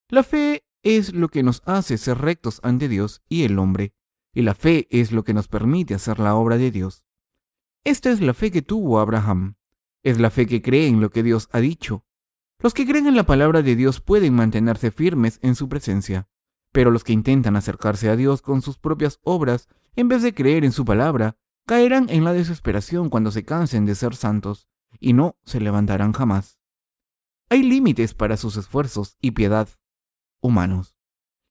[0.07, 3.93] La fe es lo que nos hace ser rectos ante Dios y el hombre,
[4.33, 7.03] y la fe es lo que nos permite hacer la obra de Dios.
[7.83, 9.55] Esta es la fe que tuvo Abraham.
[10.03, 12.05] Es la fe que cree en lo que Dios ha dicho.
[12.59, 16.29] Los que creen en la palabra de Dios pueden mantenerse firmes en su presencia,
[16.71, 20.63] pero los que intentan acercarse a Dios con sus propias obras en vez de creer
[20.65, 24.67] en su palabra, caerán en la desesperación cuando se cansen de ser santos,
[24.99, 26.59] y no se levantarán jamás.
[27.49, 29.69] Hay límites para sus esfuerzos y piedad
[30.41, 30.95] humanos.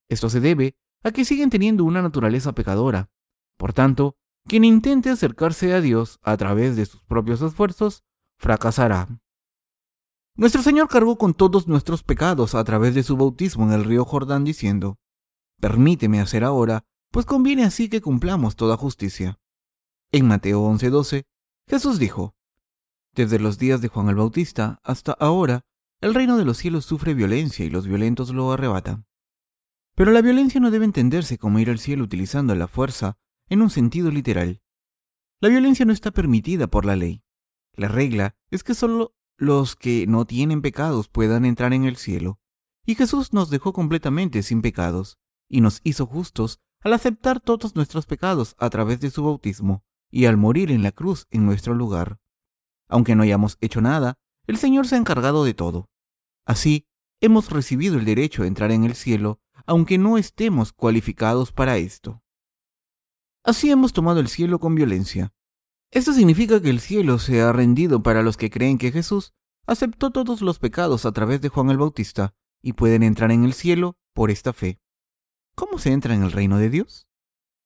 [0.09, 3.11] Esto se debe a que siguen teniendo una naturaleza pecadora.
[3.57, 8.05] Por tanto, quien intente acercarse a Dios a través de sus propios esfuerzos,
[8.39, 9.21] fracasará.
[10.35, 14.05] Nuestro Señor cargó con todos nuestros pecados a través de su bautismo en el río
[14.05, 14.99] Jordán diciendo,
[15.61, 19.41] Permíteme hacer ahora, pues conviene así que cumplamos toda justicia.
[20.13, 21.27] En Mateo 11:12,
[21.67, 22.37] Jesús dijo,
[23.13, 25.67] Desde los días de Juan el Bautista hasta ahora,
[26.01, 29.07] el reino de los cielos sufre violencia y los violentos lo arrebatan.
[29.95, 33.71] Pero la violencia no debe entenderse como ir al cielo utilizando la fuerza en un
[33.71, 34.63] sentido literal.
[35.41, 37.23] La violencia no está permitida por la ley.
[37.75, 42.41] La regla es que solo los que no tienen pecados puedan entrar en el cielo.
[42.85, 48.07] Y Jesús nos dejó completamente sin pecados, y nos hizo justos al aceptar todos nuestros
[48.07, 52.19] pecados a través de su bautismo y al morir en la cruz en nuestro lugar.
[52.89, 55.89] Aunque no hayamos hecho nada, el Señor se ha encargado de todo.
[56.47, 56.87] Así,
[57.21, 62.23] hemos recibido el derecho a entrar en el cielo, aunque no estemos cualificados para esto.
[63.45, 65.33] Así hemos tomado el cielo con violencia.
[65.91, 69.35] Esto significa que el cielo se ha rendido para los que creen que Jesús
[69.67, 73.53] aceptó todos los pecados a través de Juan el Bautista y pueden entrar en el
[73.53, 74.81] cielo por esta fe.
[75.55, 77.07] ¿Cómo se entra en el reino de Dios?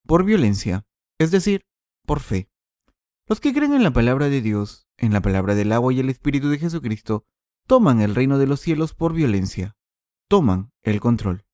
[0.07, 0.85] Por violencia,
[1.18, 1.64] es decir,
[2.05, 2.52] por fe.
[3.29, 6.11] Los que creen en la palabra de Dios, en la palabra del agua y el
[6.11, 7.25] Espíritu de Jesucristo,
[7.67, 9.77] toman el reino de los cielos por violencia,
[10.29, 11.45] toman el control.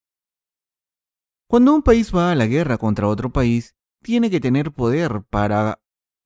[1.46, 5.80] Cuando un país va a la guerra contra otro país, tiene que tener poder para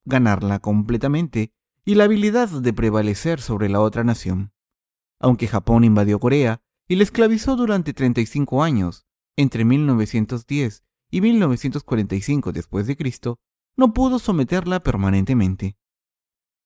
[0.04, 1.52] ganarla completamente
[1.84, 4.52] y la habilidad de prevalecer sobre la otra nación.
[5.18, 12.86] Aunque Japón invadió Corea y la esclavizó durante 35 años, entre 1910 y 1945 después
[12.86, 13.40] de Cristo,
[13.76, 15.76] no pudo someterla permanentemente.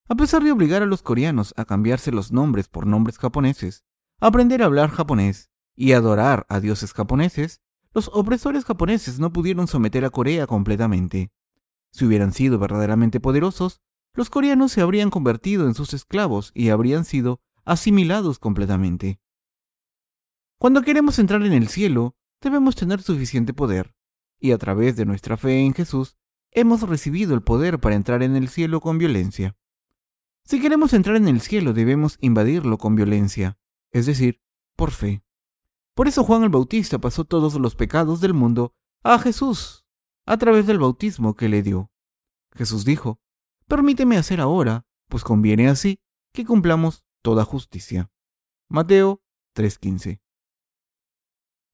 [0.09, 3.85] A pesar de obligar a los coreanos a cambiarse los nombres por nombres japoneses,
[4.21, 7.61] aprender a hablar japonés y adorar a dioses japoneses,
[7.93, 11.33] los opresores japoneses no pudieron someter a Corea completamente.
[11.93, 13.81] Si hubieran sido verdaderamente poderosos,
[14.15, 19.21] los coreanos se habrían convertido en sus esclavos y habrían sido asimilados completamente.
[20.59, 23.95] Cuando queremos entrar en el cielo, debemos tener suficiente poder,
[24.39, 26.17] y a través de nuestra fe en Jesús,
[26.57, 29.57] hemos recibido el poder para entrar en el cielo con violencia.
[30.45, 33.59] Si queremos entrar en el cielo, debemos invadirlo con violencia,
[33.93, 34.41] es decir,
[34.75, 35.23] por fe.
[35.95, 39.85] Por eso Juan el Bautista pasó todos los pecados del mundo a Jesús,
[40.25, 41.91] a través del bautismo que le dio.
[42.53, 43.21] Jesús dijo,
[43.69, 46.01] Permíteme hacer ahora, pues conviene así
[46.33, 48.11] que cumplamos toda justicia.
[48.69, 49.23] Mateo
[49.55, 50.21] 3:15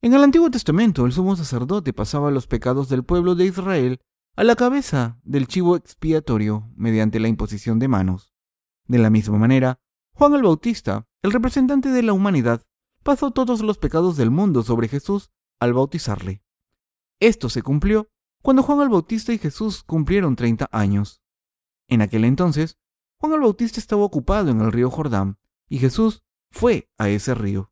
[0.05, 4.01] en el Antiguo Testamento, el sumo sacerdote pasaba los pecados del pueblo de Israel
[4.35, 8.33] a la cabeza del chivo expiatorio mediante la imposición de manos.
[8.87, 9.81] De la misma manera,
[10.14, 12.62] Juan el Bautista, el representante de la humanidad,
[13.03, 16.42] pasó todos los pecados del mundo sobre Jesús al bautizarle.
[17.21, 18.09] Esto se cumplió
[18.40, 21.23] cuando Juan el Bautista y Jesús cumplieron 30 años.
[21.88, 22.79] En aquel entonces,
[23.18, 27.71] Juan el Bautista estaba ocupado en el río Jordán y Jesús fue a ese río.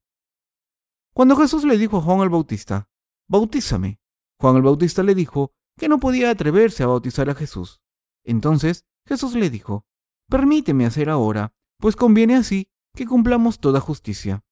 [1.15, 2.89] Cuando Jesús le dijo a Juan el Bautista,
[3.29, 4.01] Bautízame,
[4.39, 7.81] Juan el Bautista le dijo que no podía atreverse a bautizar a Jesús.
[8.23, 9.87] Entonces Jesús le dijo,
[10.29, 14.45] Permíteme hacer ahora, pues conviene así que cumplamos toda justicia.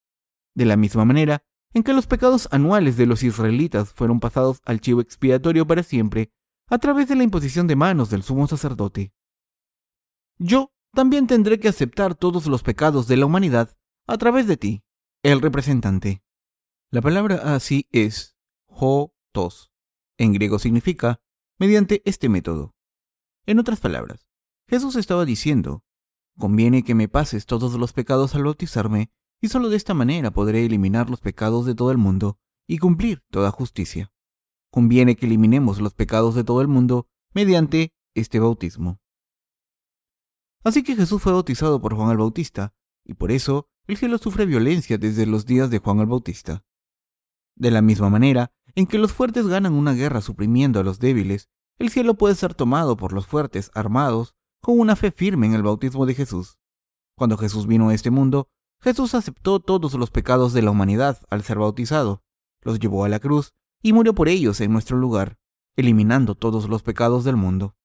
[0.54, 4.80] De la misma manera, en que los pecados anuales de los israelitas fueron pasados al
[4.80, 6.32] chivo expiatorio para siempre
[6.66, 9.12] a través de la imposición de manos del sumo sacerdote.
[10.38, 14.82] Yo también tendré que aceptar todos los pecados de la humanidad a través de ti,
[15.22, 16.22] el representante.
[16.90, 19.70] La palabra así es ho-tos.
[20.18, 21.20] En griego significa
[21.58, 22.74] mediante este método.
[23.46, 24.26] En otras palabras,
[24.66, 25.84] Jesús estaba diciendo,
[26.36, 30.64] conviene que me pases todos los pecados al bautizarme, y solo de esta manera podré
[30.64, 34.12] eliminar los pecados de todo el mundo y cumplir toda justicia.
[34.70, 39.00] Conviene que eliminemos los pecados de todo el mundo mediante este bautismo.
[40.64, 44.44] Así que Jesús fue bautizado por Juan el Bautista, y por eso el cielo sufre
[44.44, 46.64] violencia desde los días de Juan el Bautista.
[47.58, 51.48] De la misma manera en que los fuertes ganan una guerra suprimiendo a los débiles,
[51.78, 55.64] el cielo puede ser tomado por los fuertes armados con una fe firme en el
[55.64, 56.58] bautismo de Jesús.
[57.16, 58.48] Cuando Jesús vino a este mundo,
[58.80, 62.22] Jesús aceptó todos los pecados de la humanidad al ser bautizado,
[62.62, 65.36] los llevó a la cruz y murió por ellos en nuestro lugar,
[65.76, 67.76] eliminando todos los pecados del mundo.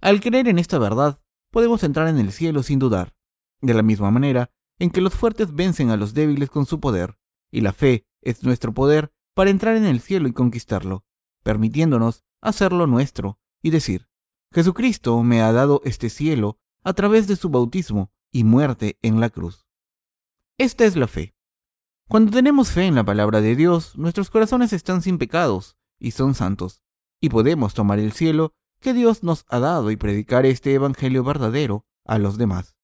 [0.00, 1.20] Al creer en esta verdad,
[1.50, 3.14] podemos entrar en el cielo sin dudar,
[3.60, 7.18] de la misma manera en que los fuertes vencen a los débiles con su poder,
[7.50, 11.04] y la fe es nuestro poder para entrar en el cielo y conquistarlo,
[11.42, 14.08] permitiéndonos hacerlo nuestro y decir,
[14.52, 19.30] Jesucristo me ha dado este cielo a través de su bautismo y muerte en la
[19.30, 19.66] cruz.
[20.58, 21.34] Esta es la fe.
[22.08, 26.34] Cuando tenemos fe en la palabra de Dios, nuestros corazones están sin pecados y son
[26.34, 26.82] santos,
[27.20, 31.86] y podemos tomar el cielo que Dios nos ha dado y predicar este Evangelio verdadero
[32.04, 32.76] a los demás.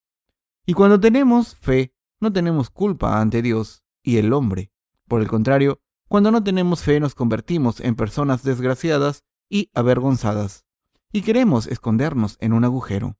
[0.64, 4.72] Y cuando tenemos fe, no tenemos culpa ante Dios y el hombre.
[5.09, 10.66] Por el contrario, cuando no tenemos fe nos convertimos en personas desgraciadas y avergonzadas,
[11.12, 13.16] y queremos escondernos en un agujero.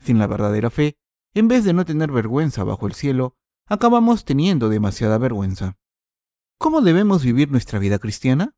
[0.00, 0.98] Sin la verdadera fe,
[1.34, 5.78] en vez de no tener vergüenza bajo el cielo, acabamos teniendo demasiada vergüenza.
[6.58, 8.56] ¿Cómo debemos vivir nuestra vida cristiana?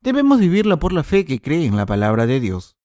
[0.00, 2.76] Debemos vivirla por la fe que cree en la palabra de Dios.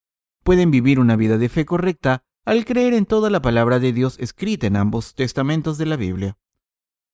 [0.44, 4.18] Pueden vivir una vida de fe correcta al creer en toda la palabra de Dios
[4.20, 6.38] escrita en ambos testamentos de la Biblia.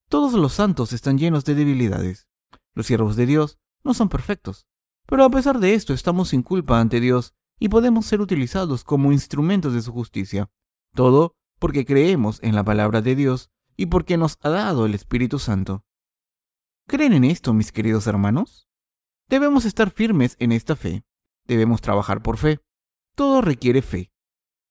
[0.10, 2.28] Todos los santos están llenos de debilidades.
[2.74, 4.68] Los siervos de Dios no son perfectos,
[5.08, 9.12] pero a pesar de esto estamos sin culpa ante Dios y podemos ser utilizados como
[9.12, 10.50] instrumentos de su justicia.
[10.94, 15.40] Todo porque creemos en la palabra de Dios y porque nos ha dado el Espíritu
[15.40, 15.84] Santo.
[16.88, 18.70] ¿Creen en esto, mis queridos hermanos?
[19.28, 21.04] Debemos estar firmes en esta fe.
[21.46, 22.60] Debemos trabajar por fe.
[23.16, 24.12] Todo requiere fe.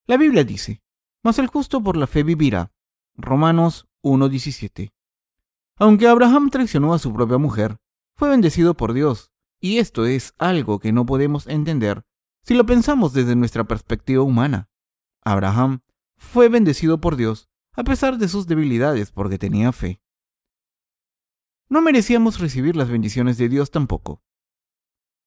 [0.07, 0.83] La Biblia dice,
[1.23, 2.73] mas el justo por la fe vivirá.
[3.17, 4.93] Romanos 1.17.
[5.77, 7.79] Aunque Abraham traicionó a su propia mujer,
[8.17, 12.05] fue bendecido por Dios, y esto es algo que no podemos entender
[12.45, 14.69] si lo pensamos desde nuestra perspectiva humana.
[15.23, 15.81] Abraham
[16.17, 20.01] fue bendecido por Dios a pesar de sus debilidades porque tenía fe.
[21.69, 24.23] No merecíamos recibir las bendiciones de Dios tampoco.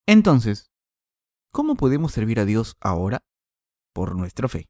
[0.06, 0.72] Entonces,
[1.52, 3.26] ¿cómo podemos servir a Dios ahora?
[3.94, 4.70] Por nuestra fe.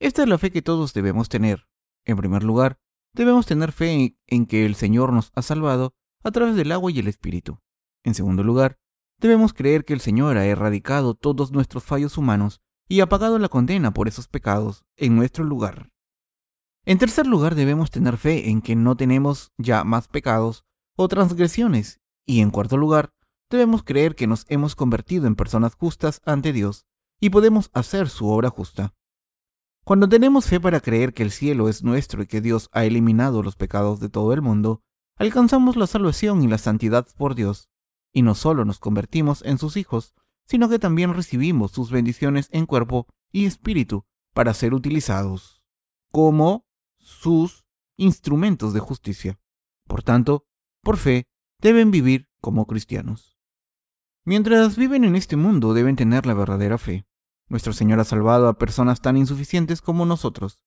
[0.00, 1.68] Esta es la fe que todos debemos tener.
[2.04, 2.78] En primer lugar,
[3.12, 6.98] debemos tener fe en que el Señor nos ha salvado a través del agua y
[6.98, 7.58] el Espíritu.
[8.04, 8.78] En segundo lugar,
[9.18, 13.48] debemos creer que el Señor ha erradicado todos nuestros fallos humanos y ha pagado la
[13.48, 15.90] condena por esos pecados en nuestro lugar.
[16.84, 20.64] En tercer lugar, debemos tener fe en que no tenemos ya más pecados
[20.96, 22.00] o transgresiones.
[22.26, 23.12] Y en cuarto lugar,
[23.50, 26.86] debemos creer que nos hemos convertido en personas justas ante Dios
[27.20, 28.94] y podemos hacer su obra justa.
[29.84, 33.42] Cuando tenemos fe para creer que el cielo es nuestro y que Dios ha eliminado
[33.42, 34.82] los pecados de todo el mundo,
[35.16, 37.68] alcanzamos la salvación y la santidad por Dios,
[38.12, 40.14] y no solo nos convertimos en sus hijos,
[40.46, 45.62] sino que también recibimos sus bendiciones en cuerpo y espíritu para ser utilizados
[46.10, 46.66] como
[46.98, 47.64] sus
[47.96, 49.40] instrumentos de justicia.
[49.86, 50.46] Por tanto,
[50.82, 51.28] por fe,
[51.60, 53.38] deben vivir como cristianos.
[54.24, 57.06] Mientras viven en este mundo deben tener la verdadera fe.
[57.50, 60.62] Nuestro Señor ha salvado a personas tan insuficientes como nosotros.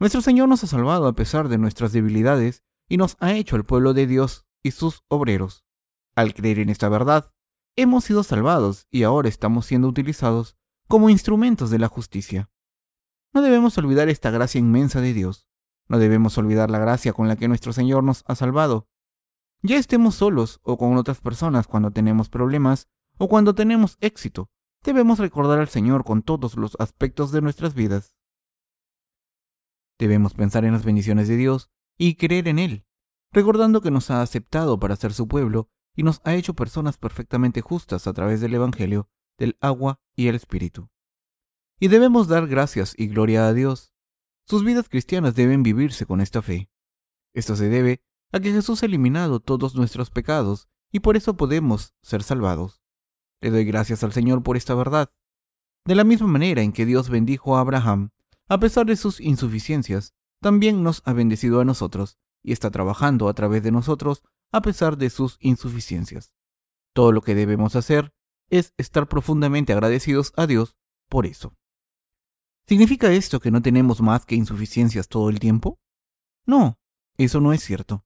[0.00, 3.64] Nuestro Señor nos ha salvado a pesar de nuestras debilidades y nos ha hecho el
[3.64, 5.66] pueblo de Dios y sus obreros.
[6.16, 7.30] Al creer en esta verdad,
[7.76, 10.56] hemos sido salvados y ahora estamos siendo utilizados
[10.88, 12.50] como instrumentos de la justicia.
[13.34, 15.46] No debemos olvidar esta gracia inmensa de Dios.
[15.86, 18.88] No debemos olvidar la gracia con la que nuestro Señor nos ha salvado.
[19.60, 24.50] Ya estemos solos o con otras personas cuando tenemos problemas o cuando tenemos éxito,
[24.82, 28.16] debemos recordar al Señor con todos los aspectos de nuestras vidas.
[29.98, 32.86] Debemos pensar en las bendiciones de Dios y creer en Él,
[33.30, 37.60] recordando que nos ha aceptado para ser su pueblo y nos ha hecho personas perfectamente
[37.60, 39.08] justas a través del Evangelio,
[39.38, 40.90] del agua y el Espíritu.
[41.78, 43.92] Y debemos dar gracias y gloria a Dios
[44.46, 46.70] sus vidas cristianas deben vivirse con esta fe.
[47.32, 48.02] Esto se debe
[48.32, 52.81] a que Jesús ha eliminado todos nuestros pecados y por eso podemos ser salvados.
[53.42, 55.12] Le doy gracias al Señor por esta verdad.
[55.84, 58.10] De la misma manera en que Dios bendijo a Abraham,
[58.48, 63.34] a pesar de sus insuficiencias, también nos ha bendecido a nosotros y está trabajando a
[63.34, 64.22] través de nosotros
[64.52, 66.32] a pesar de sus insuficiencias.
[66.94, 68.14] Todo lo que debemos hacer
[68.48, 70.76] es estar profundamente agradecidos a Dios
[71.08, 71.56] por eso.
[72.68, 75.80] ¿Significa esto que no tenemos más que insuficiencias todo el tiempo?
[76.46, 76.78] No,
[77.16, 78.04] eso no es cierto.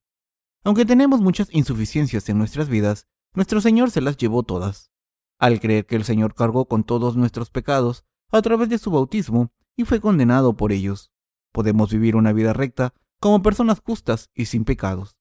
[0.63, 4.91] Aunque tenemos muchas insuficiencias en nuestras vidas, nuestro Señor se las llevó todas.
[5.39, 9.51] Al creer que el Señor cargó con todos nuestros pecados a través de su bautismo
[9.75, 11.11] y fue condenado por ellos,
[11.51, 15.15] podemos vivir una vida recta como personas justas y sin pecados.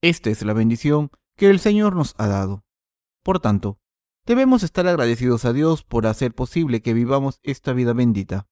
[0.00, 2.64] Esta es la bendición que el Señor nos ha dado.
[3.22, 3.78] Por tanto,
[4.26, 8.48] debemos estar agradecidos a Dios por hacer posible que vivamos esta vida bendita.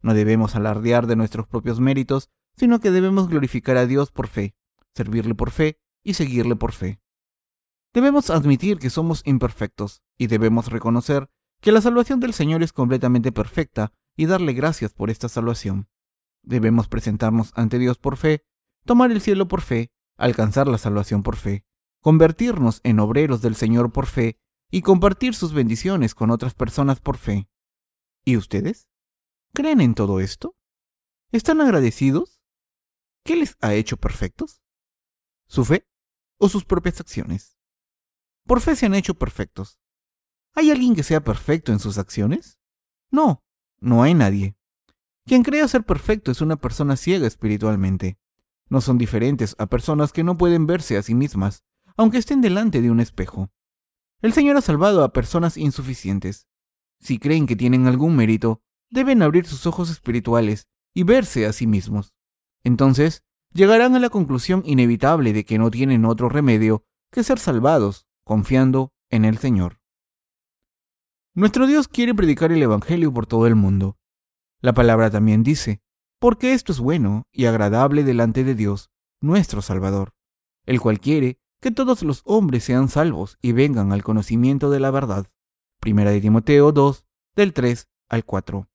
[0.00, 4.54] No debemos alardear de nuestros propios méritos, sino que debemos glorificar a Dios por fe,
[4.94, 7.00] servirle por fe y seguirle por fe.
[7.94, 11.30] Debemos admitir que somos imperfectos y debemos reconocer
[11.60, 15.88] que la salvación del Señor es completamente perfecta y darle gracias por esta salvación.
[16.42, 18.44] Debemos presentarnos ante Dios por fe,
[18.84, 21.64] tomar el cielo por fe, alcanzar la salvación por fe,
[22.00, 24.40] convertirnos en obreros del Señor por fe
[24.72, 27.48] y compartir sus bendiciones con otras personas por fe.
[28.24, 28.88] ¿Y ustedes?
[29.54, 30.56] ¿Creen en todo esto?
[31.30, 32.40] ¿Están agradecidos?
[33.24, 34.64] ¿Qué les ha hecho perfectos?
[35.46, 35.86] ¿Su fe
[36.38, 37.53] o sus propias acciones?
[38.46, 39.78] Por fe se han hecho perfectos.
[40.54, 42.58] ¿Hay alguien que sea perfecto en sus acciones?
[43.10, 43.42] No,
[43.80, 44.56] no hay nadie.
[45.26, 48.18] Quien cree ser perfecto es una persona ciega espiritualmente.
[48.68, 51.64] No son diferentes a personas que no pueden verse a sí mismas,
[51.96, 53.50] aunque estén delante de un espejo.
[54.20, 56.46] El Señor ha salvado a personas insuficientes.
[57.00, 61.66] Si creen que tienen algún mérito, deben abrir sus ojos espirituales y verse a sí
[61.66, 62.14] mismos.
[62.62, 63.22] Entonces,
[63.52, 68.92] llegarán a la conclusión inevitable de que no tienen otro remedio que ser salvados, confiando
[69.10, 69.80] en el Señor.
[71.34, 73.98] Nuestro Dios quiere predicar el Evangelio por todo el mundo.
[74.60, 75.82] La palabra también dice,
[76.18, 80.14] porque esto es bueno y agradable delante de Dios, nuestro Salvador,
[80.64, 84.90] el cual quiere que todos los hombres sean salvos y vengan al conocimiento de la
[84.90, 85.26] verdad.
[85.80, 87.04] Primera de Timoteo 2,
[87.36, 88.68] del 3 al 4.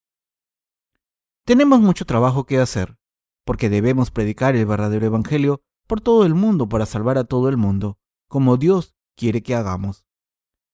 [1.46, 2.98] Tenemos mucho trabajo que hacer,
[3.46, 7.58] porque debemos predicar el verdadero Evangelio por todo el mundo para salvar a todo el
[7.58, 7.98] mundo,
[8.28, 10.06] como Dios quiere que hagamos.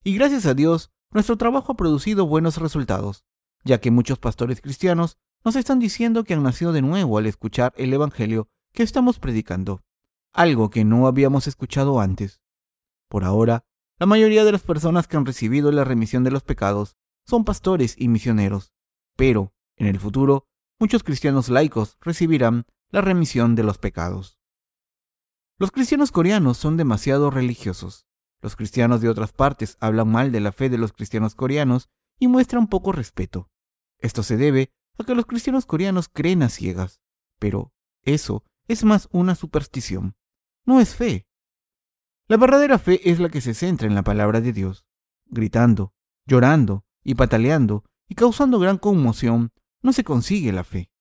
[0.04, 3.26] Y gracias a Dios, nuestro trabajo ha producido buenos resultados,
[3.64, 7.74] ya que muchos pastores cristianos nos están diciendo que han nacido de nuevo al escuchar
[7.76, 9.82] el Evangelio que estamos predicando
[10.32, 12.42] algo que no habíamos escuchado antes.
[13.08, 13.66] Por ahora,
[13.98, 17.96] la mayoría de las personas que han recibido la remisión de los pecados son pastores
[17.98, 18.74] y misioneros,
[19.16, 24.38] pero, en el futuro, muchos cristianos laicos recibirán la remisión de los pecados.
[25.58, 28.06] Los cristianos coreanos son demasiado religiosos.
[28.42, 32.28] Los cristianos de otras partes hablan mal de la fe de los cristianos coreanos y
[32.28, 33.50] muestran poco respeto.
[34.00, 37.02] Esto se debe a que los cristianos coreanos creen a ciegas,
[37.40, 37.74] pero
[38.04, 40.16] eso es más una superstición
[40.66, 41.28] no es fe.
[42.28, 44.86] La verdadera fe es la que se centra en la palabra de Dios.
[45.28, 45.94] Gritando,
[46.26, 50.92] llorando y pataleando y causando gran conmoción, no se consigue la fe.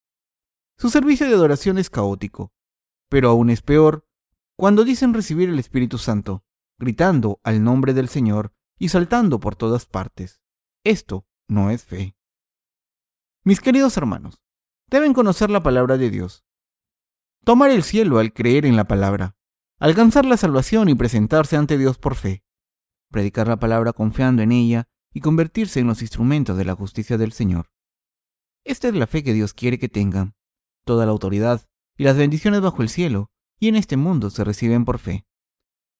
[0.76, 2.52] Su servicio de adoración es caótico,
[3.08, 4.06] pero aún es peor
[4.56, 6.44] cuando dicen recibir el Espíritu Santo,
[6.78, 10.40] gritando al nombre del Señor y saltando por todas partes.
[10.84, 12.16] Esto no es fe.
[13.44, 14.40] Mis queridos hermanos,
[14.88, 16.44] deben conocer la palabra de Dios.
[17.44, 19.36] Tomar el cielo al creer en la palabra
[19.78, 22.44] alcanzar la salvación y presentarse ante Dios por fe,
[23.10, 27.32] predicar la palabra confiando en ella y convertirse en los instrumentos de la justicia del
[27.32, 27.70] Señor.
[28.64, 30.34] Esta es la fe que Dios quiere que tengan.
[30.84, 34.84] Toda la autoridad y las bendiciones bajo el cielo y en este mundo se reciben
[34.84, 35.26] por fe.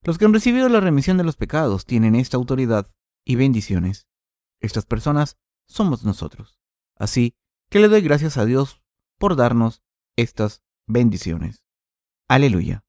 [0.04, 2.86] Los que han recibido la remisión de los pecados tienen esta autoridad
[3.24, 4.06] y bendiciones.
[4.60, 6.58] Estas personas somos nosotros.
[6.96, 7.34] Así
[7.70, 8.82] que le doy gracias a Dios
[9.18, 9.82] por darnos
[10.16, 11.64] estas bendiciones.
[12.28, 12.83] Aleluya.